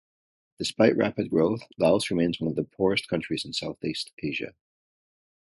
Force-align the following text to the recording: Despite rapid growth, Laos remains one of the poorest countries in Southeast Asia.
Despite 0.57 0.97
rapid 0.97 1.29
growth, 1.29 1.61
Laos 1.77 2.09
remains 2.09 2.39
one 2.39 2.49
of 2.49 2.55
the 2.55 2.63
poorest 2.63 3.07
countries 3.07 3.45
in 3.45 3.53
Southeast 3.53 4.11
Asia. 4.17 4.55